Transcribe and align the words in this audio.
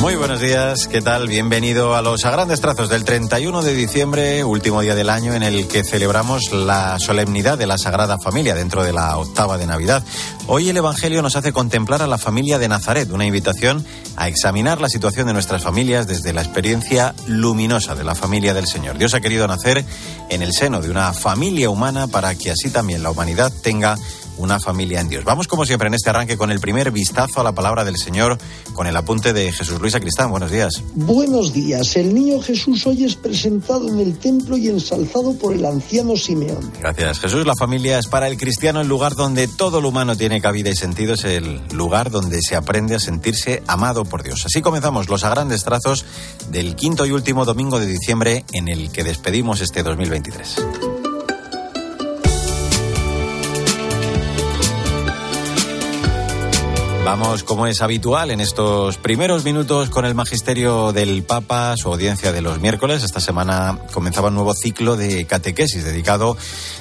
Muy 0.00 0.14
buenos 0.14 0.40
días, 0.40 0.88
¿qué 0.88 1.02
tal? 1.02 1.28
Bienvenido 1.28 1.94
a 1.94 2.00
los 2.00 2.24
a 2.24 2.30
grandes 2.30 2.62
trazos 2.62 2.88
del 2.88 3.04
31 3.04 3.60
de 3.60 3.74
diciembre, 3.74 4.44
último 4.44 4.80
día 4.80 4.94
del 4.94 5.10
año 5.10 5.34
en 5.34 5.42
el 5.42 5.68
que 5.68 5.84
celebramos 5.84 6.52
la 6.52 6.98
solemnidad 6.98 7.58
de 7.58 7.66
la 7.66 7.76
Sagrada 7.76 8.16
Familia 8.16 8.54
dentro 8.54 8.82
de 8.82 8.94
la 8.94 9.18
octava 9.18 9.58
de 9.58 9.66
Navidad. 9.66 10.02
Hoy 10.46 10.70
el 10.70 10.78
Evangelio 10.78 11.20
nos 11.20 11.36
hace 11.36 11.52
contemplar 11.52 12.00
a 12.00 12.06
la 12.06 12.16
familia 12.16 12.58
de 12.58 12.68
Nazaret, 12.68 13.10
una 13.10 13.26
invitación 13.26 13.84
a 14.16 14.28
examinar 14.28 14.80
la 14.80 14.88
situación 14.88 15.26
de 15.26 15.34
nuestras 15.34 15.62
familias 15.62 16.06
desde 16.06 16.32
la 16.32 16.40
experiencia 16.40 17.14
luminosa 17.26 17.94
de 17.94 18.04
la 18.04 18.14
familia 18.14 18.54
del 18.54 18.66
Señor. 18.66 18.96
Dios 18.96 19.12
ha 19.12 19.20
querido 19.20 19.46
nacer 19.46 19.84
en 20.30 20.40
el 20.40 20.54
seno 20.54 20.80
de 20.80 20.90
una 20.90 21.12
familia 21.12 21.68
humana 21.68 22.06
para 22.06 22.34
que 22.36 22.50
así 22.50 22.70
también 22.70 23.02
la 23.02 23.10
humanidad 23.10 23.52
tenga 23.62 23.98
una 24.40 24.58
familia 24.58 25.00
en 25.00 25.08
Dios. 25.08 25.24
Vamos 25.24 25.46
como 25.46 25.64
siempre 25.64 25.88
en 25.88 25.94
este 25.94 26.10
arranque 26.10 26.36
con 26.36 26.50
el 26.50 26.60
primer 26.60 26.90
vistazo 26.90 27.40
a 27.40 27.44
la 27.44 27.52
palabra 27.52 27.84
del 27.84 27.96
Señor, 27.96 28.38
con 28.72 28.86
el 28.86 28.96
apunte 28.96 29.32
de 29.32 29.52
Jesús 29.52 29.80
Luis 29.80 29.94
Acristán. 29.94 30.30
Buenos 30.30 30.50
días. 30.50 30.82
Buenos 30.94 31.52
días. 31.52 31.96
El 31.96 32.14
niño 32.14 32.40
Jesús 32.40 32.86
hoy 32.86 33.04
es 33.04 33.16
presentado 33.16 33.88
en 33.88 34.00
el 34.00 34.18
templo 34.18 34.56
y 34.56 34.68
ensalzado 34.68 35.34
por 35.34 35.54
el 35.54 35.64
anciano 35.64 36.16
Simeón. 36.16 36.72
Gracias 36.80 37.20
Jesús. 37.20 37.46
La 37.46 37.54
familia 37.54 37.98
es 37.98 38.06
para 38.06 38.28
el 38.28 38.36
cristiano 38.36 38.80
el 38.80 38.88
lugar 38.88 39.14
donde 39.14 39.48
todo 39.48 39.80
lo 39.80 39.88
humano 39.88 40.16
tiene 40.16 40.40
cabida 40.40 40.70
y 40.70 40.76
sentido. 40.76 41.14
Es 41.14 41.24
el 41.24 41.60
lugar 41.72 42.10
donde 42.10 42.40
se 42.42 42.56
aprende 42.56 42.94
a 42.94 43.00
sentirse 43.00 43.62
amado 43.66 44.04
por 44.04 44.22
Dios. 44.22 44.44
Así 44.46 44.62
comenzamos 44.62 45.08
los 45.08 45.24
a 45.24 45.30
grandes 45.30 45.64
trazos 45.64 46.04
del 46.50 46.76
quinto 46.76 47.06
y 47.06 47.12
último 47.12 47.44
domingo 47.44 47.78
de 47.78 47.86
diciembre 47.86 48.44
en 48.52 48.68
el 48.68 48.90
que 48.90 49.04
despedimos 49.04 49.60
este 49.60 49.82
2023. 49.82 50.99
Vamos, 57.04 57.42
como 57.44 57.66
es 57.66 57.80
habitual, 57.80 58.30
en 58.30 58.40
estos 58.40 58.98
primeros 58.98 59.42
minutos 59.42 59.88
con 59.88 60.04
el 60.04 60.14
magisterio 60.14 60.92
del 60.92 61.22
Papa, 61.22 61.74
su 61.76 61.88
audiencia 61.88 62.30
de 62.30 62.42
los 62.42 62.60
miércoles. 62.60 63.02
Esta 63.02 63.20
semana 63.20 63.78
comenzaba 63.92 64.28
un 64.28 64.34
nuevo 64.34 64.52
ciclo 64.54 64.96
de 64.96 65.24
catequesis 65.24 65.82
dedicado 65.82 66.36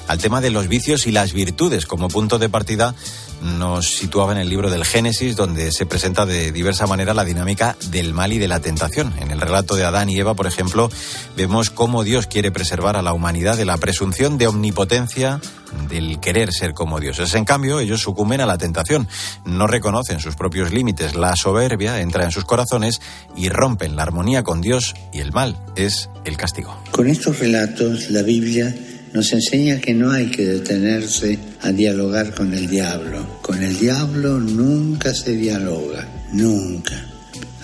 al 0.07 0.19
tema 0.19 0.41
de 0.41 0.51
los 0.51 0.67
vicios 0.67 1.07
y 1.07 1.11
las 1.11 1.31
virtudes. 1.31 1.85
Como 1.85 2.09
punto 2.09 2.37
de 2.37 2.49
partida 2.49 2.95
nos 3.41 3.95
situaba 3.95 4.31
en 4.33 4.39
el 4.39 4.49
libro 4.49 4.69
del 4.69 4.85
Génesis, 4.85 5.35
donde 5.35 5.71
se 5.71 5.85
presenta 5.85 6.25
de 6.25 6.51
diversa 6.51 6.87
manera 6.87 7.13
la 7.13 7.25
dinámica 7.25 7.75
del 7.89 8.13
mal 8.13 8.33
y 8.33 8.37
de 8.37 8.47
la 8.47 8.59
tentación. 8.59 9.13
En 9.19 9.31
el 9.31 9.41
relato 9.41 9.75
de 9.75 9.85
Adán 9.85 10.09
y 10.09 10.19
Eva, 10.19 10.33
por 10.33 10.47
ejemplo, 10.47 10.89
vemos 11.35 11.69
cómo 11.69 12.03
Dios 12.03 12.27
quiere 12.27 12.51
preservar 12.51 12.95
a 12.95 13.01
la 13.01 13.13
humanidad 13.13 13.57
de 13.57 13.65
la 13.65 13.77
presunción 13.77 14.37
de 14.37 14.47
omnipotencia 14.47 15.39
del 15.87 16.19
querer 16.19 16.51
ser 16.51 16.73
como 16.73 16.99
Dios. 16.99 17.19
Es 17.19 17.35
en 17.35 17.45
cambio, 17.45 17.79
ellos 17.79 18.01
sucumben 18.01 18.41
a 18.41 18.45
la 18.45 18.57
tentación, 18.57 19.07
no 19.45 19.67
reconocen 19.67 20.19
sus 20.19 20.35
propios 20.35 20.71
límites, 20.71 21.15
la 21.15 21.35
soberbia 21.35 22.01
entra 22.01 22.23
en 22.23 22.31
sus 22.31 22.45
corazones 22.45 23.01
y 23.35 23.49
rompen 23.49 23.95
la 23.95 24.03
armonía 24.03 24.43
con 24.43 24.61
Dios 24.61 24.95
y 25.13 25.19
el 25.19 25.31
mal 25.31 25.57
es 25.75 26.09
el 26.25 26.37
castigo. 26.37 26.75
Con 26.91 27.07
estos 27.07 27.39
relatos, 27.39 28.09
la 28.09 28.23
Biblia 28.23 28.75
nos 29.13 29.33
enseña 29.33 29.79
que 29.79 29.93
no 29.93 30.11
hay 30.11 30.27
que 30.27 30.45
detenerse 30.45 31.39
a 31.61 31.71
dialogar 31.71 32.33
con 32.33 32.53
el 32.53 32.67
diablo. 32.67 33.39
Con 33.41 33.61
el 33.63 33.77
diablo 33.77 34.39
nunca 34.39 35.13
se 35.13 35.35
dialoga, 35.35 36.07
nunca. 36.31 37.07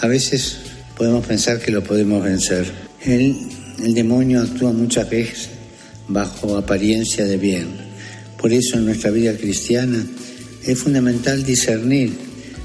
A 0.02 0.08
veces 0.08 0.58
podemos 0.98 1.26
pensar 1.26 1.60
que 1.60 1.72
lo 1.72 1.84
podemos 1.84 2.24
vencer. 2.24 2.66
El, 3.04 3.36
demonio 3.94 4.42
actúa 4.42 4.72
muchas 4.72 5.10
veces 5.10 5.50
bajo 6.08 6.58
apariencia 6.58 7.26
de 7.26 7.38
bien. 7.38 7.68
Por 8.40 8.54
eso 8.54 8.78
en 8.78 8.86
nuestra 8.86 9.12
vida 9.12 9.36
cristiana 9.36 10.04
es 10.64 10.80
fundamental 10.80 11.44
discernir 11.44 12.14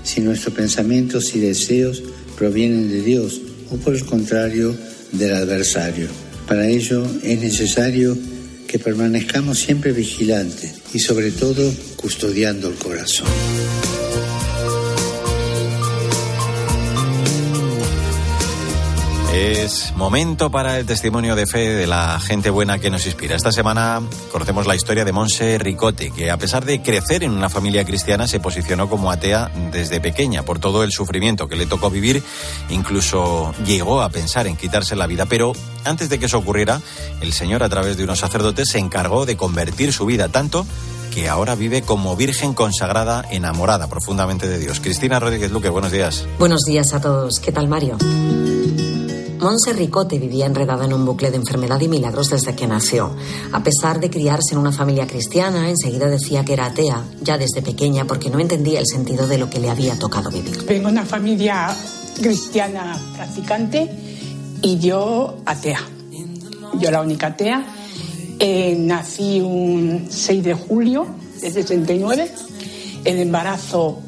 si 0.02 0.20
nuestros 0.20 0.54
pensamientos 0.54 1.34
y 1.34 1.40
deseos 1.40 2.02
provienen 2.38 2.88
de 2.88 3.02
Dios 3.02 3.40
o 3.70 3.76
por 3.76 3.94
el 3.94 4.04
contrario 4.04 4.74
del 5.12 5.34
adversario. 5.34 6.08
Para 6.46 6.68
ello 6.68 7.06
es 7.22 7.40
necesario 7.40 8.16
que 8.70 8.78
permanezcamos 8.78 9.58
siempre 9.58 9.90
vigilantes 9.90 10.74
y 10.94 11.00
sobre 11.00 11.32
todo 11.32 11.74
custodiando 11.96 12.68
el 12.68 12.76
corazón. 12.76 13.26
Es 19.40 19.94
momento 19.96 20.50
para 20.50 20.78
el 20.78 20.84
testimonio 20.84 21.34
de 21.34 21.46
fe 21.46 21.70
de 21.70 21.86
la 21.86 22.20
gente 22.20 22.50
buena 22.50 22.78
que 22.78 22.90
nos 22.90 23.06
inspira. 23.06 23.34
Esta 23.34 23.52
semana 23.52 24.02
conocemos 24.30 24.66
la 24.66 24.76
historia 24.76 25.02
de 25.06 25.12
Monse 25.12 25.56
Ricote, 25.56 26.10
que 26.10 26.30
a 26.30 26.36
pesar 26.36 26.66
de 26.66 26.82
crecer 26.82 27.24
en 27.24 27.30
una 27.30 27.48
familia 27.48 27.86
cristiana 27.86 28.28
se 28.28 28.38
posicionó 28.38 28.90
como 28.90 29.10
atea 29.10 29.50
desde 29.72 29.98
pequeña 29.98 30.42
por 30.42 30.58
todo 30.58 30.84
el 30.84 30.92
sufrimiento 30.92 31.48
que 31.48 31.56
le 31.56 31.64
tocó 31.64 31.88
vivir. 31.88 32.22
Incluso 32.68 33.54
llegó 33.64 34.02
a 34.02 34.10
pensar 34.10 34.46
en 34.46 34.56
quitarse 34.56 34.94
la 34.94 35.06
vida, 35.06 35.24
pero 35.24 35.52
antes 35.84 36.10
de 36.10 36.18
que 36.18 36.26
eso 36.26 36.36
ocurriera, 36.36 36.78
el 37.22 37.32
Señor 37.32 37.62
a 37.62 37.70
través 37.70 37.96
de 37.96 38.04
unos 38.04 38.18
sacerdotes 38.18 38.68
se 38.68 38.78
encargó 38.78 39.24
de 39.24 39.38
convertir 39.38 39.94
su 39.94 40.04
vida 40.04 40.28
tanto 40.28 40.66
que 41.14 41.30
ahora 41.30 41.54
vive 41.54 41.80
como 41.80 42.14
virgen 42.14 42.52
consagrada, 42.52 43.24
enamorada 43.30 43.88
profundamente 43.88 44.48
de 44.48 44.58
Dios. 44.58 44.80
Cristina 44.80 45.18
Rodríguez 45.18 45.50
Luque, 45.50 45.70
buenos 45.70 45.92
días. 45.92 46.26
Buenos 46.38 46.60
días 46.66 46.92
a 46.92 47.00
todos. 47.00 47.40
¿Qué 47.40 47.52
tal, 47.52 47.68
Mario? 47.68 47.96
Monse 49.40 49.72
Ricote 49.72 50.18
vivía 50.18 50.44
enredada 50.44 50.84
en 50.84 50.92
un 50.92 51.06
bucle 51.06 51.30
de 51.30 51.38
enfermedad 51.38 51.80
y 51.80 51.88
milagros 51.88 52.28
desde 52.28 52.54
que 52.54 52.66
nació. 52.66 53.16
A 53.52 53.62
pesar 53.62 53.98
de 53.98 54.10
criarse 54.10 54.52
en 54.52 54.58
una 54.58 54.70
familia 54.70 55.06
cristiana, 55.06 55.70
enseguida 55.70 56.08
decía 56.08 56.44
que 56.44 56.52
era 56.52 56.66
atea, 56.66 57.04
ya 57.22 57.38
desde 57.38 57.62
pequeña, 57.62 58.04
porque 58.04 58.28
no 58.28 58.38
entendía 58.38 58.80
el 58.80 58.86
sentido 58.86 59.26
de 59.26 59.38
lo 59.38 59.48
que 59.48 59.58
le 59.58 59.70
había 59.70 59.98
tocado 59.98 60.30
vivir. 60.30 60.62
Vengo 60.66 60.88
de 60.88 60.92
una 60.92 61.06
familia 61.06 61.74
cristiana 62.20 63.00
practicante 63.16 63.90
y 64.60 64.78
yo 64.78 65.38
atea. 65.46 65.80
Yo 66.78 66.90
la 66.90 67.00
única 67.00 67.28
atea. 67.28 67.64
Eh, 68.38 68.76
nací 68.78 69.40
un 69.40 70.06
6 70.10 70.44
de 70.44 70.54
julio 70.54 71.06
de 71.40 71.50
69. 71.50 72.30
El 73.04 73.18
embarazo 73.20 74.00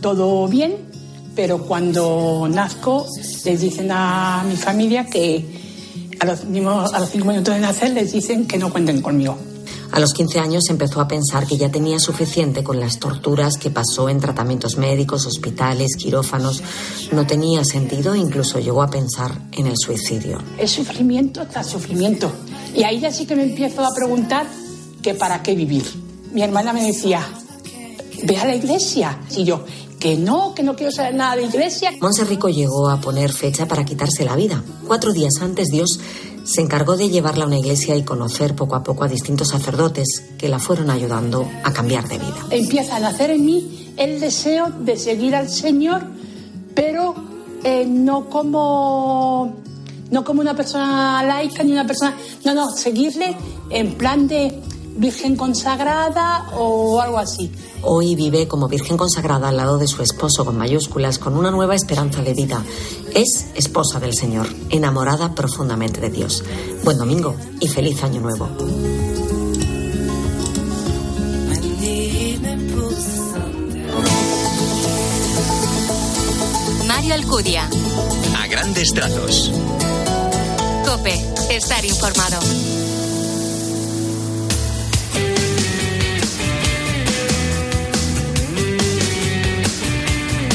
todo 0.00 0.48
bien, 0.48 0.89
pero 1.34 1.58
cuando 1.58 2.48
nazco 2.50 3.06
les 3.44 3.60
dicen 3.60 3.90
a 3.92 4.44
mi 4.48 4.56
familia 4.56 5.06
que 5.06 5.44
a 6.20 6.26
los, 6.26 6.44
mismos, 6.44 6.92
a 6.92 7.00
los 7.00 7.10
cinco 7.10 7.26
minutos 7.26 7.54
de 7.54 7.60
nacer 7.60 7.92
les 7.92 8.12
dicen 8.12 8.46
que 8.46 8.58
no 8.58 8.70
cuenten 8.70 9.00
conmigo. 9.00 9.36
A 9.92 9.98
los 9.98 10.14
15 10.14 10.38
años 10.38 10.70
empezó 10.70 11.00
a 11.00 11.08
pensar 11.08 11.46
que 11.46 11.56
ya 11.56 11.68
tenía 11.70 11.98
suficiente 11.98 12.62
con 12.62 12.78
las 12.78 13.00
torturas 13.00 13.56
que 13.56 13.70
pasó 13.70 14.08
en 14.08 14.20
tratamientos 14.20 14.76
médicos, 14.76 15.26
hospitales, 15.26 15.96
quirófanos. 15.96 16.62
No 17.10 17.26
tenía 17.26 17.64
sentido 17.64 18.14
e 18.14 18.18
incluso 18.18 18.60
llegó 18.60 18.82
a 18.82 18.90
pensar 18.90 19.32
en 19.50 19.66
el 19.66 19.76
suicidio. 19.76 20.38
Es 20.58 20.70
sufrimiento 20.70 21.44
tras 21.48 21.66
sufrimiento. 21.66 22.30
Y 22.72 22.84
ahí 22.84 23.00
ya 23.00 23.10
sí 23.10 23.26
que 23.26 23.34
me 23.34 23.42
empiezo 23.42 23.84
a 23.84 23.92
preguntar 23.92 24.46
que 25.02 25.14
para 25.14 25.42
qué 25.42 25.56
vivir. 25.56 25.84
Mi 26.32 26.42
hermana 26.42 26.72
me 26.72 26.86
decía, 26.86 27.26
ve 28.22 28.36
a 28.36 28.44
la 28.44 28.54
iglesia. 28.54 29.18
Y 29.36 29.42
yo, 29.42 29.64
que 30.00 30.16
no, 30.16 30.54
que 30.54 30.62
no 30.62 30.74
quiero 30.74 30.90
saber 30.90 31.14
nada 31.14 31.36
de 31.36 31.44
iglesia. 31.44 31.92
Monserrico 32.00 32.48
llegó 32.48 32.88
a 32.88 33.00
poner 33.00 33.32
fecha 33.32 33.68
para 33.68 33.84
quitarse 33.84 34.24
la 34.24 34.34
vida. 34.34 34.64
Cuatro 34.86 35.12
días 35.12 35.34
antes 35.42 35.68
Dios 35.68 36.00
se 36.42 36.62
encargó 36.62 36.96
de 36.96 37.10
llevarla 37.10 37.44
a 37.44 37.46
una 37.46 37.58
iglesia 37.58 37.94
y 37.96 38.02
conocer 38.02 38.56
poco 38.56 38.74
a 38.74 38.82
poco 38.82 39.04
a 39.04 39.08
distintos 39.08 39.48
sacerdotes 39.48 40.24
que 40.38 40.48
la 40.48 40.58
fueron 40.58 40.90
ayudando 40.90 41.46
a 41.62 41.72
cambiar 41.72 42.08
de 42.08 42.18
vida. 42.18 42.46
Empieza 42.50 42.96
a 42.96 43.00
nacer 43.00 43.30
en 43.30 43.44
mí 43.44 43.92
el 43.98 44.18
deseo 44.18 44.72
de 44.80 44.96
seguir 44.96 45.36
al 45.36 45.50
Señor, 45.50 46.02
pero 46.74 47.14
eh, 47.62 47.84
no 47.86 48.30
como 48.30 49.54
no 50.10 50.24
como 50.24 50.40
una 50.40 50.56
persona 50.56 51.22
laica 51.22 51.62
ni 51.62 51.72
una 51.72 51.86
persona, 51.86 52.16
no, 52.44 52.54
no, 52.54 52.70
seguirle 52.70 53.36
en 53.68 53.94
plan 53.94 54.26
de 54.26 54.60
virgen 54.96 55.36
consagrada 55.36 56.46
o 56.56 57.00
algo 57.00 57.18
así. 57.18 57.50
Hoy 57.82 58.14
vive 58.14 58.46
como 58.48 58.68
virgen 58.68 58.96
consagrada 58.96 59.48
al 59.48 59.56
lado 59.56 59.78
de 59.78 59.86
su 59.86 60.02
esposo 60.02 60.44
con 60.44 60.56
mayúsculas, 60.56 61.18
con 61.18 61.36
una 61.36 61.50
nueva 61.50 61.74
esperanza 61.74 62.22
de 62.22 62.34
vida. 62.34 62.62
Es 63.14 63.46
esposa 63.54 64.00
del 64.00 64.14
Señor, 64.14 64.46
enamorada 64.70 65.34
profundamente 65.34 66.00
de 66.00 66.10
Dios. 66.10 66.44
Buen 66.84 66.98
domingo 66.98 67.34
y 67.60 67.68
feliz 67.68 68.02
año 68.02 68.20
nuevo. 68.20 68.48
Mario 76.86 77.14
Alcudia. 77.14 77.68
A 78.36 78.46
grandes 78.48 78.92
trazos. 78.92 79.50
Cope, 80.84 81.14
estar 81.50 81.84
informado. 81.84 82.38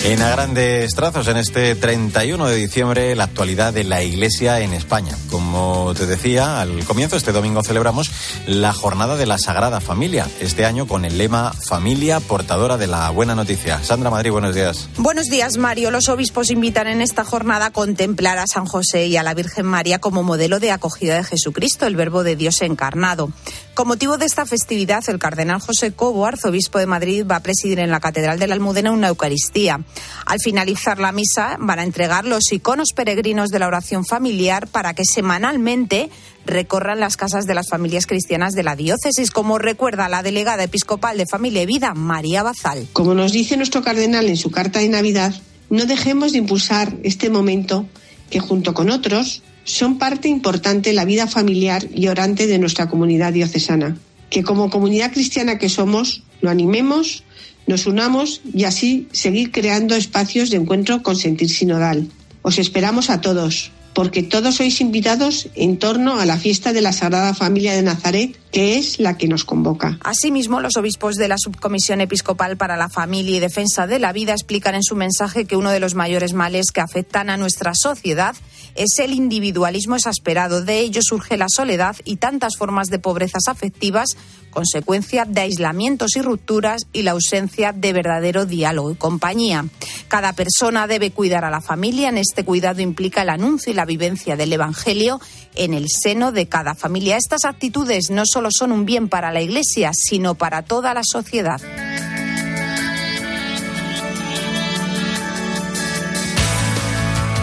En 0.08 0.22
a 0.22 0.30
grandes 0.30 0.94
trazos, 0.94 1.28
en 1.30 1.38
este 1.38 1.74
31 1.74 2.46
de 2.46 2.56
diciembre, 2.56 3.16
la 3.16 3.24
actualidad 3.24 3.74
de 3.74 3.84
la 3.84 4.04
Iglesia 4.04 4.60
en 4.60 4.72
España. 4.74 5.18
Como 5.32 5.96
te 5.98 6.06
decía, 6.06 6.62
al 6.62 6.86
comienzo, 6.86 7.18
este 7.18 7.32
domingo 7.32 7.64
celebramos 7.64 8.12
la 8.46 8.72
Jornada 8.72 9.18
de 9.18 9.26
la 9.26 9.40
Sagrada 9.40 9.82
Familia, 9.82 10.28
este 10.40 10.64
año 10.64 10.88
con 10.88 11.06
el 11.06 11.18
lema 11.18 11.54
Familia 11.54 12.20
portadora 12.20 12.78
de 12.78 12.86
la 12.86 13.10
buena 13.10 13.34
noticia. 13.34 13.84
Sandra 13.84 14.12
Madrid, 14.12 14.30
buenos 14.30 14.54
días. 14.54 14.88
Buenos 14.98 15.26
días, 15.26 15.58
Mario. 15.58 15.90
Los 15.90 16.08
obispos 16.08 16.52
invitan 16.52 16.86
en 16.86 17.02
esta 17.02 17.26
jornada 17.26 17.66
a 17.66 17.72
contemplar 17.72 18.38
a 18.38 18.46
San 18.46 18.68
José 18.68 19.08
y 19.08 19.18
a 19.18 19.24
la 19.24 19.34
Virgen 19.34 19.66
María 19.66 19.98
como 19.98 20.22
modelo 20.22 20.60
de 20.60 20.72
acogida 20.72 21.16
de 21.16 21.24
Jesucristo, 21.24 21.88
el 21.88 21.96
Verbo 21.96 22.24
de 22.24 22.36
Dios 22.36 22.62
encarnado. 22.62 23.32
Con 23.74 23.88
motivo 23.88 24.18
de 24.18 24.26
esta 24.26 24.46
festividad, 24.46 25.04
el 25.10 25.20
cardenal 25.20 25.60
José 25.60 25.92
Cobo, 25.92 26.26
arzobispo 26.26 26.80
de 26.80 26.86
Madrid, 26.86 27.26
va 27.30 27.38
a 27.38 27.44
presidir 27.44 27.80
en 27.80 27.92
la 27.92 28.00
Catedral 28.00 28.40
de 28.40 28.48
la 28.48 28.54
Almudena 28.54 28.92
una 28.92 29.10
Eucaristía. 29.10 29.82
Al 30.26 30.40
finalizar 30.40 31.00
la 31.00 31.12
misa 31.12 31.58
van 31.60 31.80
a 31.80 31.84
entregar 31.84 32.26
los 32.26 32.52
iconos 32.52 32.90
peregrinos 32.96 33.50
de 33.50 33.60
la 33.60 33.68
oración 33.68 34.06
familiar 34.06 34.68
para 34.68 34.94
que 34.94 35.04
semanalmente 35.06 36.10
recorran 36.46 37.00
las 37.00 37.18
casas 37.18 37.46
de 37.46 37.56
las 37.56 37.70
familias 37.70 38.06
cristianas 38.06 38.54
de 38.54 38.64
la 38.64 38.76
diócesis, 38.76 39.32
como 39.32 39.58
recuerda 39.58 40.10
la 40.10 40.24
delegada 40.24 40.64
episcopal 40.64 41.18
de 41.18 41.26
Familia 41.26 41.64
y 41.64 41.66
Vida, 41.66 41.94
María 41.94 42.44
Bazal. 42.44 42.88
Como 42.94 43.14
nos 43.14 43.32
dice 43.32 43.58
nuestro 43.58 43.82
cardenal 43.82 44.28
en 44.28 44.38
su 44.38 44.52
carta 44.52 44.80
de 44.80 44.90
Navidad, 44.90 45.34
no 45.70 45.86
dejemos 45.86 46.32
de 46.32 46.40
impulsar 46.40 46.96
este 47.04 47.30
momento 47.30 47.88
que 48.30 48.40
junto 48.40 48.74
con 48.74 48.90
otros 48.90 49.42
son 49.64 49.98
parte 49.98 50.28
importante 50.28 50.90
de 50.90 50.96
la 50.96 51.06
vida 51.06 51.28
familiar 51.28 51.88
y 51.94 52.08
orante 52.08 52.48
de 52.48 52.60
nuestra 52.60 52.88
comunidad 52.88 53.34
diocesana. 53.34 53.98
Que 54.30 54.44
como 54.44 54.70
comunidad 54.70 55.12
cristiana 55.12 55.58
que 55.58 55.70
somos, 55.70 56.24
lo 56.46 56.52
animemos, 56.52 57.24
nos 57.68 57.88
unamos 57.88 58.42
y 58.54 58.64
así 58.64 59.08
seguir 59.12 59.52
creando 59.52 59.96
espacios 59.96 60.50
de 60.52 60.58
encuentro 60.58 61.04
con 61.04 61.16
sentir 61.16 61.50
sinodal. 61.50 62.08
Os 62.44 62.60
esperamos 62.60 63.10
a 63.10 63.20
todos, 63.20 63.72
porque 63.96 64.24
todos 64.24 64.56
sois 64.56 64.82
invitados 64.82 65.48
en 65.56 65.80
torno 65.80 66.20
a 66.20 66.26
la 66.26 66.38
fiesta 66.38 66.74
de 66.74 66.82
la 66.82 66.92
Sagrada 66.92 67.34
Familia 67.34 67.74
de 67.74 67.82
Nazaret, 67.82 68.38
que 68.52 68.78
es 68.78 69.00
la 69.00 69.18
que 69.18 69.30
nos 69.30 69.46
convoca. 69.46 69.98
Asimismo, 70.04 70.60
los 70.60 70.76
obispos 70.76 71.16
de 71.16 71.30
la 71.30 71.38
Subcomisión 71.38 72.02
Episcopal 72.02 72.58
para 72.58 72.76
la 72.76 72.90
Familia 72.90 73.38
y 73.38 73.40
Defensa 73.40 73.88
de 73.88 74.00
la 74.00 74.12
Vida 74.12 74.34
explican 74.34 74.76
en 74.76 74.84
su 74.84 74.96
mensaje 74.96 75.46
que 75.46 75.56
uno 75.56 75.72
de 75.72 75.80
los 75.80 75.96
mayores 75.96 76.34
males 76.34 76.72
que 76.74 76.82
afectan 76.82 77.30
a 77.30 77.38
nuestra 77.38 77.72
sociedad 77.74 78.36
es 78.76 79.00
el 79.00 79.14
individualismo 79.14 79.96
exasperado. 79.96 80.62
De 80.62 80.80
ello 80.80 81.00
surge 81.02 81.38
la 81.38 81.48
soledad 81.48 81.96
y 82.04 82.18
tantas 82.18 82.58
formas 82.58 82.90
de 82.90 83.00
pobrezas 83.00 83.48
afectivas 83.48 84.18
consecuencia 84.56 85.26
de 85.26 85.42
aislamientos 85.42 86.16
y 86.16 86.22
rupturas 86.22 86.88
y 86.94 87.04
la 87.04 87.12
ausencia 87.12 87.74
de 87.74 87.94
verdadero 87.94 88.46
diálogo 88.46 88.90
y 88.90 88.96
compañía. 88.96 89.66
Cada 90.08 90.34
persona 90.34 90.88
debe 90.88 91.12
cuidar 91.12 91.44
a 91.44 91.52
la 91.52 91.62
familia. 91.62 92.10
En 92.10 92.18
este 92.18 92.46
cuidado 92.46 92.82
implica 92.82 93.22
el 93.22 93.30
anuncio 93.30 93.72
y 93.72 93.76
la 93.76 93.85
vivencia 93.86 94.36
del 94.36 94.54
Evangelio 94.54 95.20
en 95.56 95.74
el 95.74 95.88
seno 95.90 96.32
de 96.32 96.48
cada 96.48 96.76
familia. 96.76 97.18
Estas 97.18 97.46
actitudes 97.46 98.10
no 98.10 98.24
solo 98.26 98.50
son 98.52 98.72
un 98.72 98.86
bien 98.86 99.08
para 99.10 99.32
la 99.32 99.42
Iglesia, 99.42 99.92
sino 99.94 100.36
para 100.36 100.64
toda 100.64 100.94
la 100.94 101.02
sociedad. 101.04 101.62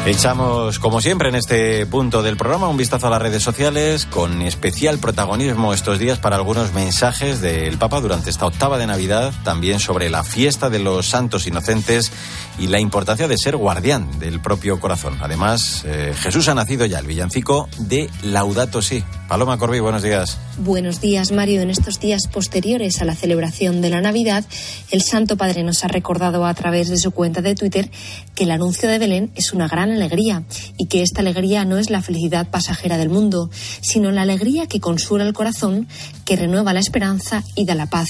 Echamos, 0.04 0.80
como 0.80 1.00
siempre, 1.00 1.28
en 1.28 1.36
este 1.36 1.86
punto 1.86 2.24
del 2.24 2.36
programa 2.36 2.66
un 2.66 2.76
vistazo 2.76 3.06
a 3.06 3.10
las 3.10 3.22
redes 3.22 3.44
sociales, 3.44 4.04
con 4.04 4.42
especial 4.42 4.98
protagonismo 4.98 5.72
estos 5.72 6.00
días 6.00 6.18
para 6.18 6.34
algunos 6.34 6.74
mensajes 6.74 7.40
del 7.40 7.78
Papa 7.78 8.00
durante 8.00 8.28
esta 8.28 8.46
octava 8.46 8.78
de 8.78 8.88
Navidad, 8.88 9.32
también 9.44 9.78
sobre 9.78 10.10
la 10.10 10.24
fiesta 10.24 10.70
de 10.70 10.80
los 10.80 11.06
santos 11.06 11.46
inocentes 11.46 12.10
y 12.58 12.66
la 12.66 12.80
importancia 12.80 13.28
de 13.28 13.38
ser 13.38 13.56
guardián 13.56 14.18
del 14.18 14.40
propio 14.40 14.80
corazón. 14.80 15.18
Además, 15.20 15.84
eh, 15.86 16.12
Jesús 16.18 16.48
ha 16.48 16.54
nacido 16.54 16.84
ya, 16.84 16.98
el 16.98 17.06
villancico 17.06 17.68
de 17.78 18.10
Laudato 18.24 18.82
Si. 18.82 19.04
Paloma 19.28 19.56
Corbí, 19.56 19.78
buenos 19.78 20.02
días. 20.02 20.36
Buenos 20.58 21.00
días, 21.00 21.32
Mario. 21.32 21.62
En 21.62 21.70
estos 21.70 21.98
días 22.00 22.26
posteriores 22.26 23.00
a 23.00 23.04
la 23.04 23.14
celebración 23.14 23.80
de 23.80 23.88
la 23.88 24.02
Navidad, 24.02 24.44
el 24.90 25.00
Santo 25.00 25.36
Padre 25.36 25.62
nos 25.62 25.84
ha 25.84 25.88
recordado 25.88 26.44
a 26.44 26.52
través 26.52 26.88
de 26.88 26.98
su 26.98 27.12
cuenta 27.12 27.40
de 27.40 27.54
Twitter 27.54 27.90
que 28.34 28.44
el 28.44 28.50
anuncio 28.50 28.88
de 28.88 28.98
Belén 28.98 29.30
es 29.34 29.54
una 29.54 29.68
alegría 29.96 30.44
y 30.78 30.86
que 30.86 31.02
esta 31.02 31.20
alegría 31.20 31.64
no 31.64 31.78
es 31.78 31.90
la 31.90 32.02
felicidad 32.02 32.50
pasajera 32.50 32.98
del 32.98 33.08
mundo, 33.08 33.50
sino 33.80 34.10
la 34.10 34.22
alegría 34.22 34.66
que 34.66 34.80
consuela 34.80 35.24
el 35.24 35.32
corazón, 35.32 35.88
que 36.24 36.36
renueva 36.36 36.72
la 36.72 36.80
esperanza 36.80 37.42
y 37.54 37.64
da 37.64 37.74
la 37.74 37.86
paz. 37.86 38.08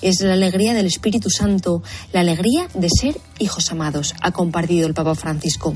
Es 0.00 0.20
la 0.20 0.34
alegría 0.34 0.74
del 0.74 0.86
Espíritu 0.86 1.30
Santo, 1.30 1.82
la 2.12 2.20
alegría 2.20 2.68
de 2.74 2.88
ser 2.88 3.18
hijos 3.38 3.70
amados, 3.72 4.14
ha 4.20 4.30
compartido 4.32 4.86
el 4.86 4.94
Papa 4.94 5.14
Francisco. 5.14 5.74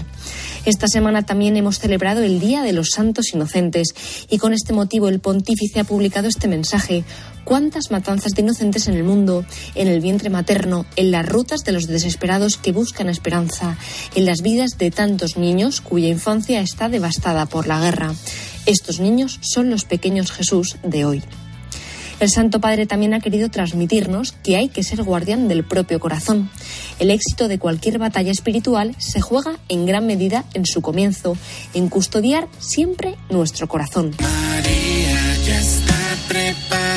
Esta 0.64 0.86
semana 0.86 1.24
también 1.24 1.56
hemos 1.56 1.78
celebrado 1.78 2.22
el 2.22 2.38
Día 2.38 2.62
de 2.62 2.72
los 2.72 2.90
Santos 2.90 3.34
Inocentes 3.34 3.94
y 4.30 4.38
con 4.38 4.52
este 4.52 4.72
motivo 4.72 5.08
el 5.08 5.20
pontífice 5.20 5.80
ha 5.80 5.84
publicado 5.84 6.28
este 6.28 6.48
mensaje. 6.48 7.04
¿Cuántas 7.44 7.90
matanzas 7.90 8.32
de 8.32 8.42
inocentes 8.42 8.88
en 8.88 8.94
el 8.94 9.04
mundo, 9.04 9.44
en 9.74 9.88
el 9.88 10.00
vientre 10.00 10.30
materno, 10.30 10.86
en 10.96 11.10
las 11.10 11.26
rutas 11.26 11.64
de 11.64 11.72
los 11.72 11.86
desesperados 11.86 12.56
que 12.56 12.72
buscan 12.72 13.08
esperanza, 13.08 13.76
en 14.14 14.26
las 14.26 14.42
vidas 14.42 14.78
de 14.78 14.90
tantos 14.90 15.36
niños 15.36 15.80
cuya 15.80 16.08
infancia 16.08 16.60
está 16.60 16.88
devastada 16.88 17.46
por 17.46 17.66
la 17.66 17.80
guerra? 17.80 18.14
Estos 18.66 19.00
niños 19.00 19.38
son 19.42 19.70
los 19.70 19.84
pequeños 19.84 20.30
Jesús 20.30 20.76
de 20.82 21.04
hoy. 21.04 21.22
El 22.22 22.30
Santo 22.30 22.60
Padre 22.60 22.86
también 22.86 23.14
ha 23.14 23.20
querido 23.20 23.50
transmitirnos 23.50 24.30
que 24.30 24.56
hay 24.56 24.68
que 24.68 24.84
ser 24.84 25.02
guardián 25.02 25.48
del 25.48 25.64
propio 25.64 25.98
corazón. 25.98 26.50
El 27.00 27.10
éxito 27.10 27.48
de 27.48 27.58
cualquier 27.58 27.98
batalla 27.98 28.30
espiritual 28.30 28.94
se 28.98 29.20
juega 29.20 29.58
en 29.68 29.86
gran 29.86 30.06
medida 30.06 30.44
en 30.54 30.64
su 30.64 30.82
comienzo, 30.82 31.36
en 31.74 31.88
custodiar 31.88 32.46
siempre 32.60 33.16
nuestro 33.28 33.66
corazón. 33.66 34.14
María 34.20 35.36
ya 35.44 35.60
está 35.60 35.94
preparada 36.28 36.91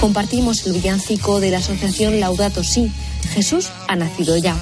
Compartimos 0.00 0.66
el 0.66 0.72
villancico 0.72 1.40
de 1.40 1.50
la 1.50 1.58
asociación 1.58 2.20
Laudato 2.20 2.64
Si, 2.64 2.90
Jesús 3.34 3.68
ha 3.88 3.96
nacido 3.96 4.36
ya. 4.36 4.56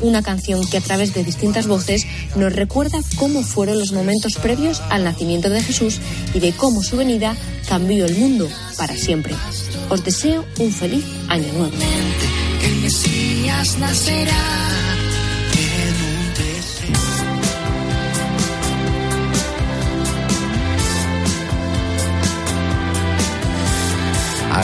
Una 0.00 0.22
canción 0.22 0.66
que 0.66 0.78
a 0.78 0.80
través 0.80 1.14
de 1.14 1.22
distintas 1.22 1.66
voces 1.66 2.06
nos 2.34 2.52
recuerda 2.52 2.98
cómo 3.16 3.42
fueron 3.42 3.78
los 3.78 3.92
momentos 3.92 4.34
previos 4.34 4.82
al 4.90 5.04
nacimiento 5.04 5.48
de 5.48 5.62
Jesús 5.62 6.00
y 6.34 6.40
de 6.40 6.52
cómo 6.52 6.82
su 6.82 6.96
venida 6.96 7.36
cambió 7.68 8.04
el 8.04 8.16
mundo 8.16 8.48
para 8.76 8.96
siempre. 8.96 9.34
Os 9.88 10.02
deseo 10.02 10.44
un 10.58 10.72
feliz 10.72 11.04
año 11.28 11.52
nuevo. 11.52 11.76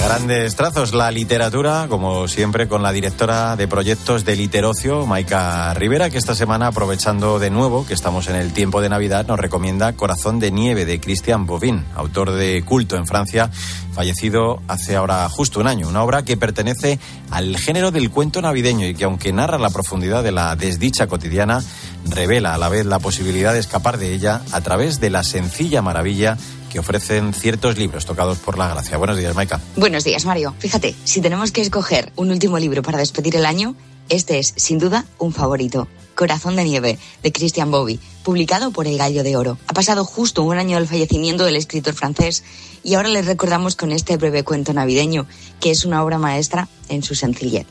Grandes 0.08 0.56
trazos, 0.56 0.94
la 0.94 1.10
literatura, 1.10 1.84
como 1.86 2.28
siempre, 2.28 2.66
con 2.66 2.82
la 2.82 2.92
directora 2.92 3.56
de 3.56 3.68
proyectos 3.68 4.24
de 4.24 4.36
Literocio, 4.36 5.04
Maika 5.04 5.74
Rivera, 5.74 6.08
que 6.08 6.16
esta 6.16 6.34
semana, 6.34 6.68
aprovechando 6.68 7.38
de 7.38 7.50
nuevo 7.50 7.86
que 7.86 7.92
estamos 7.92 8.26
en 8.28 8.36
el 8.36 8.54
tiempo 8.54 8.80
de 8.80 8.88
Navidad, 8.88 9.26
nos 9.26 9.38
recomienda 9.38 9.92
Corazón 9.92 10.40
de 10.40 10.50
Nieve 10.50 10.86
de 10.86 10.98
Christian 10.98 11.44
Bovin, 11.44 11.84
autor 11.94 12.30
de 12.30 12.62
culto 12.64 12.96
en 12.96 13.06
Francia, 13.06 13.50
fallecido 13.92 14.62
hace 14.66 14.96
ahora 14.96 15.28
justo 15.28 15.60
un 15.60 15.66
año. 15.66 15.86
Una 15.86 16.02
obra 16.02 16.22
que 16.22 16.38
pertenece 16.38 16.98
al 17.30 17.58
género 17.58 17.90
del 17.90 18.10
cuento 18.10 18.40
navideño 18.40 18.86
y 18.86 18.94
que, 18.94 19.04
aunque 19.04 19.34
narra 19.34 19.58
la 19.58 19.68
profundidad 19.68 20.22
de 20.22 20.32
la 20.32 20.56
desdicha 20.56 21.06
cotidiana, 21.06 21.62
revela 22.06 22.54
a 22.54 22.58
la 22.58 22.70
vez 22.70 22.86
la 22.86 22.98
posibilidad 22.98 23.52
de 23.52 23.58
escapar 23.58 23.98
de 23.98 24.14
ella 24.14 24.40
a 24.52 24.62
través 24.62 25.00
de 25.00 25.10
la 25.10 25.22
sencilla 25.22 25.82
maravilla 25.82 26.38
que 26.68 26.78
ofrecen 26.78 27.32
ciertos 27.32 27.78
libros 27.78 28.06
tocados 28.06 28.38
por 28.38 28.58
la 28.58 28.68
gracia. 28.68 28.96
Buenos 28.96 29.16
días, 29.16 29.34
Maika. 29.34 29.60
Buenos 29.76 30.04
días, 30.04 30.24
Mario. 30.24 30.54
Fíjate, 30.58 30.94
si 31.04 31.20
tenemos 31.20 31.52
que 31.52 31.60
escoger 31.60 32.12
un 32.16 32.30
último 32.30 32.58
libro 32.58 32.82
para 32.82 32.98
despedir 32.98 33.36
el 33.36 33.46
año, 33.46 33.74
este 34.08 34.38
es, 34.38 34.54
sin 34.56 34.78
duda, 34.78 35.04
un 35.18 35.32
favorito. 35.32 35.88
Corazón 36.14 36.56
de 36.56 36.64
Nieve, 36.64 36.98
de 37.22 37.32
Christian 37.32 37.70
Bobby, 37.70 38.00
publicado 38.24 38.72
por 38.72 38.88
El 38.88 38.98
Gallo 38.98 39.22
de 39.22 39.36
Oro. 39.36 39.56
Ha 39.68 39.72
pasado 39.72 40.04
justo 40.04 40.42
un 40.42 40.58
año 40.58 40.76
del 40.76 40.88
fallecimiento 40.88 41.44
del 41.44 41.54
escritor 41.54 41.94
francés 41.94 42.42
y 42.82 42.94
ahora 42.94 43.08
les 43.08 43.26
recordamos 43.26 43.76
con 43.76 43.92
este 43.92 44.16
breve 44.16 44.42
cuento 44.42 44.72
navideño, 44.72 45.26
que 45.60 45.70
es 45.70 45.84
una 45.84 46.02
obra 46.02 46.18
maestra 46.18 46.68
en 46.88 47.04
su 47.04 47.14
sencillez. 47.14 47.66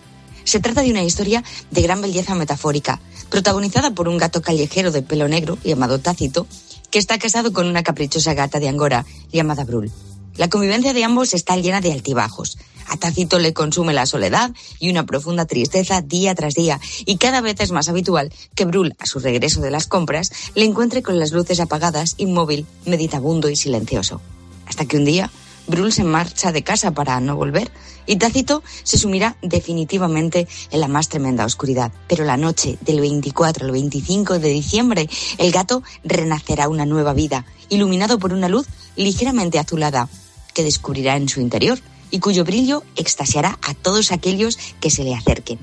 Se 0.45 0.61
trata 0.61 0.81
de 0.81 0.91
una 0.91 1.03
historia 1.03 1.43
de 1.71 1.81
gran 1.81 2.01
belleza 2.01 2.35
metafórica, 2.35 3.01
protagonizada 3.29 3.91
por 3.91 4.07
un 4.07 4.17
gato 4.17 4.41
callejero 4.41 4.91
de 4.91 5.01
pelo 5.01 5.27
negro 5.27 5.57
llamado 5.65 5.99
Tácito, 5.99 6.47
que 6.91 6.99
está 6.99 7.17
casado 7.17 7.53
con 7.53 7.67
una 7.67 7.83
caprichosa 7.83 8.33
gata 8.33 8.59
de 8.59 8.69
Angora 8.69 9.05
llamada 9.31 9.63
Brul. 9.63 9.91
La 10.37 10.49
convivencia 10.49 10.93
de 10.93 11.03
ambos 11.03 11.33
está 11.33 11.57
llena 11.57 11.81
de 11.81 11.91
altibajos. 11.91 12.57
A 12.89 12.95
Tácito 12.95 13.39
le 13.39 13.53
consume 13.53 13.93
la 13.93 14.05
soledad 14.05 14.51
y 14.79 14.89
una 14.89 15.05
profunda 15.05 15.45
tristeza 15.45 16.01
día 16.01 16.35
tras 16.35 16.53
día, 16.53 16.79
y 17.05 17.17
cada 17.17 17.41
vez 17.41 17.59
es 17.59 17.71
más 17.71 17.89
habitual 17.89 18.31
que 18.55 18.65
Brul, 18.65 18.95
a 18.99 19.05
su 19.05 19.19
regreso 19.19 19.61
de 19.61 19.71
las 19.71 19.87
compras, 19.87 20.31
le 20.55 20.63
encuentre 20.63 21.01
con 21.01 21.19
las 21.19 21.31
luces 21.31 21.59
apagadas, 21.59 22.15
inmóvil, 22.17 22.65
meditabundo 22.85 23.49
y 23.49 23.55
silencioso. 23.55 24.21
Hasta 24.67 24.85
que 24.85 24.97
un 24.97 25.05
día 25.05 25.31
Brul 25.67 25.91
se 25.91 26.03
marcha 26.03 26.51
de 26.51 26.63
casa 26.63 26.91
para 26.91 27.19
no 27.19 27.35
volver 27.35 27.71
y 28.05 28.15
Tácito 28.15 28.63
se 28.83 28.97
sumirá 28.97 29.35
definitivamente 29.41 30.47
en 30.71 30.79
la 30.79 30.87
más 30.87 31.09
tremenda 31.09 31.45
oscuridad. 31.45 31.91
Pero 32.07 32.23
la 32.23 32.37
noche 32.37 32.77
del 32.81 33.01
24 33.01 33.65
al 33.65 33.71
25 33.71 34.39
de 34.39 34.49
diciembre, 34.49 35.09
el 35.37 35.51
gato 35.51 35.83
renacerá 36.03 36.69
una 36.69 36.85
nueva 36.85 37.13
vida, 37.13 37.45
iluminado 37.69 38.17
por 38.17 38.33
una 38.33 38.49
luz 38.49 38.67
ligeramente 38.95 39.59
azulada, 39.59 40.09
que 40.53 40.63
descubrirá 40.63 41.17
en 41.17 41.29
su 41.29 41.41
interior 41.41 41.79
y 42.09 42.19
cuyo 42.19 42.45
brillo 42.45 42.83
extasiará 42.95 43.59
a 43.61 43.73
todos 43.73 44.11
aquellos 44.11 44.57
que 44.79 44.89
se 44.89 45.03
le 45.03 45.13
acerquen. 45.13 45.59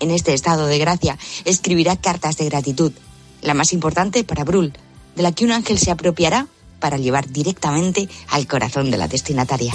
En 0.00 0.10
este 0.10 0.34
estado 0.34 0.66
de 0.66 0.78
gracia 0.78 1.18
escribirá 1.44 1.96
cartas 1.96 2.36
de 2.36 2.46
gratitud, 2.46 2.92
la 3.40 3.54
más 3.54 3.72
importante 3.72 4.24
para 4.24 4.44
Brul, 4.44 4.72
de 5.14 5.22
la 5.22 5.32
que 5.32 5.44
un 5.44 5.52
ángel 5.52 5.78
se 5.78 5.90
apropiará 5.90 6.48
para 6.78 6.96
llevar 6.96 7.28
directamente 7.28 8.08
al 8.28 8.46
corazón 8.46 8.90
de 8.90 8.98
la 8.98 9.08
destinataria. 9.08 9.72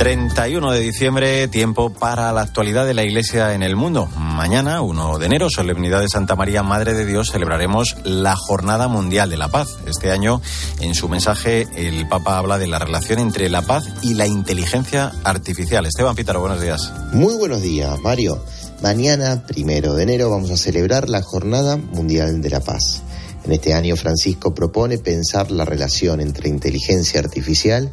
...31 0.00 0.72
de 0.72 0.80
diciembre, 0.80 1.46
tiempo 1.48 1.90
para 1.90 2.32
la 2.32 2.40
actualidad 2.40 2.86
de 2.86 2.94
la 2.94 3.02
Iglesia 3.02 3.52
en 3.52 3.62
el 3.62 3.76
mundo. 3.76 4.06
Mañana, 4.16 4.80
1 4.80 5.18
de 5.18 5.26
enero, 5.26 5.50
solemnidad 5.50 6.00
de 6.00 6.08
Santa 6.08 6.36
María, 6.36 6.62
Madre 6.62 6.94
de 6.94 7.04
Dios, 7.04 7.30
celebraremos 7.30 7.96
la 8.04 8.34
Jornada 8.34 8.88
Mundial 8.88 9.28
de 9.28 9.36
la 9.36 9.48
Paz. 9.48 9.76
Este 9.86 10.10
año, 10.10 10.40
en 10.80 10.94
su 10.94 11.10
mensaje, 11.10 11.66
el 11.76 12.08
Papa 12.08 12.38
habla 12.38 12.56
de 12.56 12.66
la 12.66 12.78
relación 12.78 13.18
entre 13.18 13.50
la 13.50 13.60
paz 13.60 13.84
y 14.00 14.14
la 14.14 14.26
inteligencia 14.26 15.12
artificial. 15.22 15.84
Esteban 15.84 16.16
Pítaro, 16.16 16.40
buenos 16.40 16.62
días. 16.62 16.90
Muy 17.12 17.34
buenos 17.34 17.60
días, 17.60 18.00
Mario. 18.00 18.42
Mañana, 18.82 19.44
primero 19.46 19.92
de 19.92 20.04
enero, 20.04 20.30
vamos 20.30 20.50
a 20.50 20.56
celebrar 20.56 21.10
la 21.10 21.20
Jornada 21.20 21.76
Mundial 21.76 22.40
de 22.40 22.48
la 22.48 22.60
Paz. 22.60 23.02
En 23.44 23.52
este 23.52 23.74
año, 23.74 23.96
Francisco 23.96 24.54
propone 24.54 24.96
pensar 24.96 25.50
la 25.50 25.66
relación 25.66 26.22
entre 26.22 26.48
inteligencia 26.48 27.20
artificial 27.20 27.92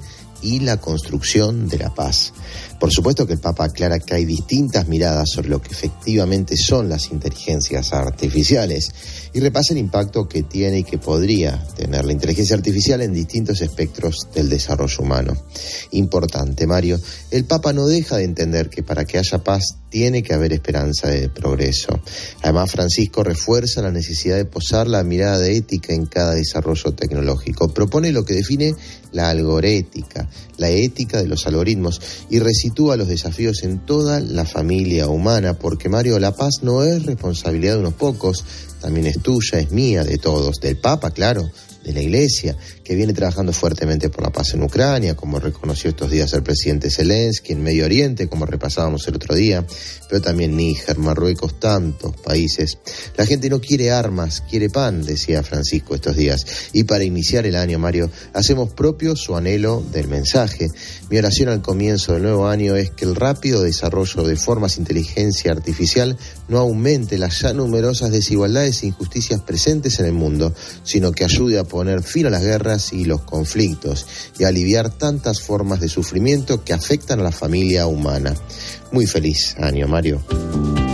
la 0.59 0.77
construcción 0.77 1.67
de 1.67 1.77
la 1.77 1.93
paz. 1.93 2.33
Por 2.79 2.91
supuesto 2.91 3.25
que 3.25 3.33
el 3.33 3.39
Papa 3.39 3.65
aclara 3.65 3.99
que 3.99 4.13
hay 4.13 4.25
distintas 4.25 4.87
miradas 4.87 5.29
sobre 5.31 5.49
lo 5.49 5.61
que 5.61 5.71
efectivamente 5.71 6.55
son 6.55 6.89
las 6.89 7.11
inteligencias 7.11 7.91
artificiales 7.91 8.91
y 9.33 9.39
repasa 9.39 9.73
el 9.73 9.79
impacto 9.79 10.27
que 10.27 10.43
tiene 10.43 10.79
y 10.79 10.83
que 10.83 10.97
podría 10.99 11.63
tener 11.75 12.05
la 12.05 12.13
inteligencia 12.13 12.55
artificial 12.55 13.01
en 13.01 13.13
distintos 13.13 13.61
espectros 13.61 14.27
del 14.33 14.49
desarrollo 14.49 15.03
humano. 15.03 15.35
Importante, 15.91 16.67
Mario, 16.67 16.99
el 17.31 17.45
Papa 17.45 17.73
no 17.73 17.87
deja 17.87 18.17
de 18.17 18.25
entender 18.25 18.69
que 18.69 18.83
para 18.83 19.05
que 19.05 19.17
haya 19.17 19.43
paz 19.43 19.77
tiene 19.89 20.21
que 20.21 20.33
haber 20.33 20.53
esperanza 20.53 21.07
de 21.07 21.29
progreso. 21.29 21.99
Además, 22.41 22.71
Francisco 22.71 23.23
refuerza 23.23 23.81
la 23.81 23.91
necesidad 23.91 24.35
de 24.35 24.45
posar 24.45 24.87
la 24.87 25.03
mirada 25.03 25.39
de 25.39 25.55
ética 25.55 25.93
en 25.93 26.05
cada 26.05 26.33
desarrollo 26.33 26.93
tecnológico. 26.93 27.73
Propone 27.73 28.11
lo 28.11 28.25
que 28.25 28.33
define 28.33 28.75
la 29.11 29.29
algorética, 29.29 30.29
la 30.57 30.69
ética 30.69 31.21
de 31.21 31.27
los 31.27 31.47
algoritmos 31.47 32.01
y 32.29 32.39
resitúa 32.67 32.97
los 32.97 33.07
desafíos 33.07 33.63
en 33.63 33.79
toda 33.79 34.19
la 34.19 34.43
familia 34.43 35.07
humana, 35.07 35.53
porque 35.57 35.87
Mario, 35.87 36.19
la 36.19 36.35
paz 36.35 36.55
no 36.63 36.83
es 36.83 37.05
responsabilidad 37.05 37.75
de 37.75 37.79
unos 37.79 37.93
pocos, 37.93 38.43
también 38.81 39.05
es 39.05 39.21
tuya, 39.21 39.59
es 39.59 39.71
mía, 39.71 40.03
de 40.03 40.17
todos, 40.17 40.57
del 40.59 40.75
Papa, 40.75 41.11
claro, 41.11 41.49
de 41.87 41.93
la 41.93 42.01
Iglesia, 42.01 42.55
que 42.83 42.95
viene 42.95 43.13
trabajando 43.13 43.53
fuertemente 43.53 44.09
por 44.09 44.23
la 44.23 44.29
paz 44.29 44.53
en 44.53 44.61
Ucrania, 44.61 45.15
como 45.15 45.39
reconoció 45.39 45.89
estos 45.89 46.11
días 46.11 46.33
el 46.33 46.43
presidente 46.43 46.91
Zelensky, 46.91 47.53
en 47.53 47.63
Medio 47.63 47.85
Oriente, 47.85 48.27
como 48.27 48.45
repasábamos 48.45 49.07
el 49.07 49.15
otro 49.15 49.35
día, 49.35 49.65
pero 50.09 50.21
también 50.21 50.57
Níger, 50.57 50.97
Marruecos, 50.97 51.59
tantos 51.59 52.15
países. 52.17 52.77
La 53.15 53.25
gente 53.25 53.49
no 53.49 53.61
quiere 53.61 53.91
armas, 53.91 54.43
quiere 54.49 54.69
pan, 54.69 55.03
decía 55.03 55.43
Francisco 55.43 55.95
estos 55.95 56.17
días. 56.17 56.45
Y 56.73 56.83
para 56.83 57.05
iniciar 57.05 57.45
el 57.45 57.55
año, 57.55 57.79
Mario, 57.79 58.11
hacemos 58.33 58.73
propio 58.73 59.15
su 59.15 59.37
anhelo 59.37 59.81
del 59.91 60.09
mensaje. 60.09 60.67
Mi 61.09 61.17
oración 61.17 61.47
al 61.49 61.61
comienzo 61.61 62.13
del 62.13 62.23
nuevo 62.23 62.47
año 62.47 62.75
es 62.75 62.91
que 62.91 63.05
el 63.05 63.15
rápido 63.15 63.61
desarrollo 63.61 64.23
de 64.23 64.35
formas 64.35 64.75
de 64.75 64.81
inteligencia 64.81 65.53
artificial 65.53 66.17
no 66.49 66.59
aumente 66.59 67.17
las 67.17 67.41
ya 67.41 67.53
numerosas 67.53 68.11
desigualdades 68.11 68.83
e 68.83 68.87
injusticias 68.87 69.41
presentes 69.41 69.99
en 69.99 70.07
el 70.07 70.13
mundo, 70.13 70.53
sino 70.83 71.11
que 71.11 71.23
ayude 71.23 71.59
a 71.59 71.63
poner 71.77 72.01
fin 72.01 72.25
a 72.25 72.31
las 72.31 72.41
guerras 72.41 72.91
y 72.91 73.05
los 73.05 73.21
conflictos 73.21 74.07
y 74.39 74.45
aliviar 74.45 74.89
tantas 74.89 75.41
formas 75.41 75.79
de 75.79 75.89
sufrimiento 75.89 76.63
que 76.63 76.73
afectan 76.73 77.19
a 77.19 77.23
la 77.23 77.31
familia 77.31 77.85
humana. 77.85 78.33
Muy 78.91 79.05
feliz 79.05 79.55
año, 79.59 79.87
Mario. 79.87 80.86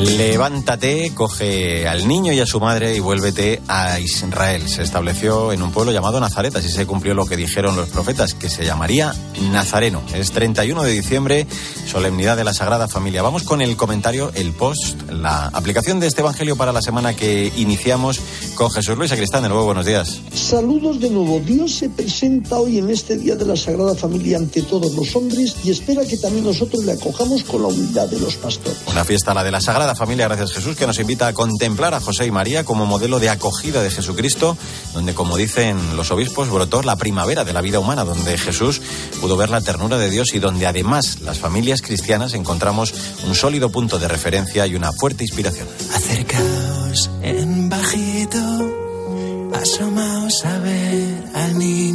Levántate, 0.00 1.12
coge 1.14 1.86
al 1.86 2.08
niño 2.08 2.32
y 2.32 2.40
a 2.40 2.46
su 2.46 2.58
madre 2.58 2.96
y 2.96 3.00
vuélvete 3.00 3.60
a 3.68 4.00
Israel. 4.00 4.66
Se 4.66 4.82
estableció 4.82 5.52
en 5.52 5.62
un 5.62 5.72
pueblo 5.72 5.92
llamado 5.92 6.18
Nazaret, 6.18 6.56
así 6.56 6.70
se 6.70 6.86
cumplió 6.86 7.12
lo 7.12 7.26
que 7.26 7.36
dijeron 7.36 7.76
los 7.76 7.90
profetas, 7.90 8.32
que 8.32 8.48
se 8.48 8.64
llamaría 8.64 9.14
Nazareno. 9.52 10.02
Es 10.14 10.30
31 10.30 10.84
de 10.84 10.92
diciembre, 10.92 11.46
solemnidad 11.86 12.38
de 12.38 12.44
la 12.44 12.54
Sagrada 12.54 12.88
Familia. 12.88 13.20
Vamos 13.20 13.42
con 13.42 13.60
el 13.60 13.76
comentario, 13.76 14.32
el 14.34 14.52
post, 14.52 15.10
la 15.10 15.48
aplicación 15.48 16.00
de 16.00 16.06
este 16.06 16.22
Evangelio 16.22 16.56
para 16.56 16.72
la 16.72 16.80
semana 16.80 17.14
que 17.14 17.52
iniciamos 17.56 18.20
con 18.54 18.70
Jesús 18.70 18.96
Luis 18.96 19.12
Acristán. 19.12 19.42
De 19.42 19.50
nuevo, 19.50 19.66
buenos 19.66 19.84
días. 19.84 20.20
Saludos 20.32 20.98
de 21.00 21.10
nuevo. 21.10 21.40
Dios 21.40 21.74
se 21.74 21.90
presenta 21.90 22.58
hoy 22.58 22.78
en 22.78 22.88
este 22.88 23.18
día 23.18 23.36
de 23.36 23.44
la 23.44 23.56
Sagrada 23.56 23.94
Familia 23.94 24.38
ante 24.38 24.62
todos 24.62 24.94
los 24.94 25.14
hombres 25.14 25.56
y 25.62 25.70
espera 25.70 26.06
que 26.06 26.16
también 26.16 26.46
nosotros 26.46 26.84
le 26.86 26.92
acojamos 26.92 27.44
con 27.44 27.60
la 27.60 27.68
humildad 27.68 28.08
de 28.08 28.18
los 28.18 28.36
pastores. 28.36 28.78
Una 28.90 29.04
fiesta, 29.04 29.34
la 29.34 29.44
de 29.44 29.50
la 29.50 29.60
Sagrada 29.60 29.89
Familia, 29.94 30.26
gracias 30.28 30.52
Jesús, 30.52 30.76
que 30.76 30.86
nos 30.86 30.98
invita 30.98 31.26
a 31.26 31.32
contemplar 31.32 31.94
a 31.94 32.00
José 32.00 32.26
y 32.26 32.30
María 32.30 32.64
como 32.64 32.86
modelo 32.86 33.18
de 33.18 33.30
acogida 33.30 33.82
de 33.82 33.90
Jesucristo, 33.90 34.56
donde, 34.94 35.14
como 35.14 35.36
dicen 35.36 35.96
los 35.96 36.10
obispos, 36.10 36.48
brotó 36.50 36.82
la 36.82 36.96
primavera 36.96 37.44
de 37.44 37.52
la 37.52 37.60
vida 37.60 37.78
humana, 37.78 38.04
donde 38.04 38.38
Jesús 38.38 38.80
pudo 39.20 39.36
ver 39.36 39.50
la 39.50 39.60
ternura 39.60 39.98
de 39.98 40.10
Dios 40.10 40.34
y 40.34 40.38
donde 40.38 40.66
además 40.66 41.20
las 41.20 41.38
familias 41.38 41.82
cristianas 41.82 42.34
encontramos 42.34 42.94
un 43.26 43.34
sólido 43.34 43.70
punto 43.70 43.98
de 43.98 44.08
referencia 44.08 44.66
y 44.66 44.74
una 44.74 44.92
fuerte 44.92 45.24
inspiración. 45.24 45.68
Acercaos 45.94 47.10
en 47.22 47.68
bajito, 47.68 48.38
asomaos 49.54 50.44
a 50.44 50.58
ver 50.58 51.24
al 51.34 51.58
niño, 51.58 51.89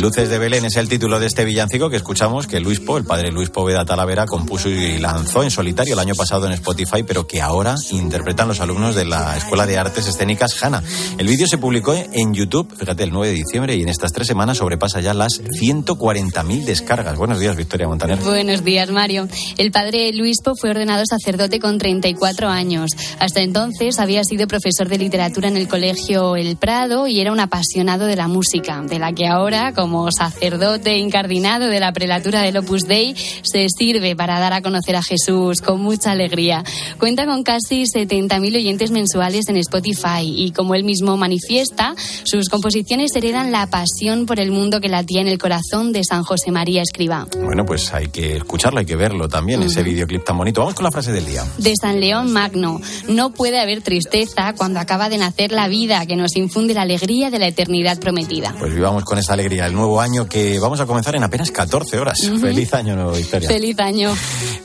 Luces 0.00 0.30
de 0.30 0.38
Belén 0.38 0.64
es 0.64 0.76
el 0.76 0.88
título 0.88 1.20
de 1.20 1.26
este 1.26 1.44
villancico 1.44 1.90
que 1.90 1.96
escuchamos 1.96 2.46
que 2.46 2.58
Luis 2.58 2.80
Po, 2.80 2.96
el 2.96 3.04
padre 3.04 3.30
Luis 3.30 3.50
Poveda 3.50 3.84
Talavera, 3.84 4.24
compuso 4.24 4.70
y 4.70 4.98
lanzó 4.98 5.42
en 5.42 5.50
solitario 5.50 5.92
el 5.92 5.98
año 5.98 6.14
pasado 6.14 6.46
en 6.46 6.52
Spotify, 6.52 7.02
pero 7.06 7.26
que 7.26 7.42
ahora 7.42 7.74
interpretan 7.90 8.48
los 8.48 8.60
alumnos 8.60 8.94
de 8.94 9.04
la 9.04 9.36
Escuela 9.36 9.66
de 9.66 9.76
Artes 9.76 10.06
Escénicas 10.06 10.62
Hanna. 10.62 10.82
El 11.18 11.26
vídeo 11.26 11.46
se 11.46 11.58
publicó 11.58 11.92
en 11.94 12.32
YouTube, 12.32 12.74
fíjate, 12.78 13.02
el 13.02 13.10
9 13.10 13.28
de 13.28 13.34
diciembre 13.34 13.76
y 13.76 13.82
en 13.82 13.90
estas 13.90 14.12
tres 14.12 14.26
semanas 14.26 14.58
sobrepasa 14.58 15.00
ya 15.00 15.12
las 15.12 15.42
140.000 15.42 16.64
descargas. 16.64 17.18
Buenos 17.18 17.40
días, 17.40 17.56
Victoria 17.56 17.88
Montaner. 17.88 18.18
Buenos 18.20 18.64
días, 18.64 18.90
Mario. 18.90 19.28
El 19.58 19.70
padre 19.70 20.12
Luis 20.14 20.38
Po 20.42 20.54
fue 20.58 20.70
ordenado 20.70 21.04
sacerdote 21.06 21.60
con 21.60 21.76
34 21.76 22.48
años. 22.48 22.92
Hasta 23.18 23.40
entonces 23.40 23.98
había 23.98 24.24
sido 24.24 24.46
profesor 24.46 24.88
de 24.88 24.96
literatura 24.96 25.48
en 25.48 25.58
el 25.58 25.68
colegio 25.68 26.36
El 26.36 26.56
Prado 26.56 27.06
y 27.06 27.20
era 27.20 27.32
un 27.32 27.40
apasionado 27.40 28.06
de 28.06 28.16
la 28.16 28.28
música, 28.28 28.77
de 28.86 28.98
la 28.98 29.12
que 29.12 29.26
ahora, 29.26 29.72
como 29.72 30.10
sacerdote 30.12 30.98
incardinado 30.98 31.66
de 31.66 31.80
la 31.80 31.92
prelatura 31.92 32.42
del 32.42 32.58
Opus 32.58 32.86
Dei, 32.86 33.14
se 33.42 33.66
sirve 33.68 34.14
para 34.14 34.38
dar 34.38 34.52
a 34.52 34.62
conocer 34.62 34.96
a 34.96 35.02
Jesús 35.02 35.60
con 35.60 35.80
mucha 35.80 36.12
alegría. 36.12 36.62
Cuenta 36.98 37.26
con 37.26 37.42
casi 37.42 37.84
70.000 37.84 38.56
oyentes 38.56 38.90
mensuales 38.90 39.48
en 39.48 39.56
Spotify 39.56 40.22
y, 40.22 40.52
como 40.52 40.74
él 40.74 40.84
mismo 40.84 41.16
manifiesta, 41.16 41.94
sus 42.24 42.48
composiciones 42.48 43.14
heredan 43.14 43.50
la 43.52 43.66
pasión 43.66 44.26
por 44.26 44.40
el 44.40 44.50
mundo 44.50 44.80
que 44.80 44.88
latía 44.88 45.20
en 45.20 45.28
el 45.28 45.38
corazón 45.38 45.92
de 45.92 46.04
San 46.04 46.22
José 46.22 46.50
María 46.50 46.82
Escriba. 46.82 47.26
Bueno, 47.42 47.64
pues 47.64 47.92
hay 47.92 48.08
que 48.08 48.36
escucharlo, 48.36 48.80
hay 48.80 48.86
que 48.86 48.96
verlo 48.96 49.28
también, 49.28 49.62
ese 49.62 49.82
videoclip 49.82 50.24
tan 50.24 50.36
bonito. 50.36 50.60
Vamos 50.60 50.74
con 50.74 50.84
la 50.84 50.90
frase 50.90 51.12
del 51.12 51.26
día. 51.26 51.44
De 51.58 51.74
San 51.80 52.00
León 52.00 52.32
Magno, 52.32 52.80
no 53.08 53.30
puede 53.30 53.58
haber 53.60 53.82
tristeza 53.82 54.54
cuando 54.56 54.80
acaba 54.80 55.08
de 55.08 55.18
nacer 55.18 55.52
la 55.52 55.68
vida 55.68 56.04
que 56.06 56.16
nos 56.16 56.36
infunde 56.36 56.74
la 56.74 56.82
alegría 56.82 57.30
de 57.30 57.38
la 57.38 57.48
eternidad 57.48 57.98
prometida. 57.98 58.54
Pues 58.58 58.67
vivamos 58.74 59.04
con 59.04 59.18
esta 59.18 59.32
alegría 59.32 59.66
el 59.66 59.74
nuevo 59.74 60.00
año 60.00 60.26
que 60.26 60.58
vamos 60.58 60.80
a 60.80 60.86
comenzar 60.86 61.16
en 61.16 61.22
apenas 61.22 61.50
14 61.50 61.98
horas. 61.98 62.18
Feliz 62.40 62.72
año 62.74 62.94
nuevo, 62.94 63.12
Victoria. 63.12 63.48
Feliz 63.48 63.78
año. 63.80 64.14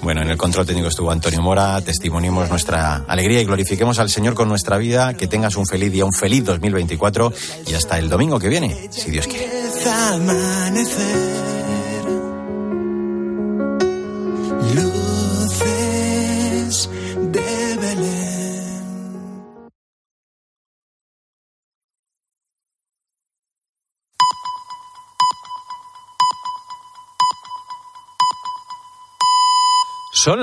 Bueno, 0.01 0.21
en 0.21 0.29
el 0.29 0.37
control 0.37 0.65
técnico 0.65 0.87
estuvo 0.87 1.11
Antonio 1.11 1.41
Mora, 1.41 1.81
testimoniemos 1.81 2.49
nuestra 2.49 3.03
alegría 3.07 3.41
y 3.41 3.45
glorifiquemos 3.45 3.99
al 3.99 4.09
Señor 4.09 4.33
con 4.33 4.49
nuestra 4.49 4.77
vida, 4.77 5.13
que 5.13 5.27
tengas 5.27 5.55
un 5.55 5.65
feliz 5.65 5.91
día, 5.91 6.05
un 6.05 6.13
feliz 6.13 6.43
2024 6.45 7.33
y 7.67 7.73
hasta 7.73 7.97
el 7.97 8.09
domingo 8.09 8.39
que 8.39 8.49
viene, 8.49 8.89
si 8.91 9.11
Dios 9.11 9.27
quiere. 9.27 9.49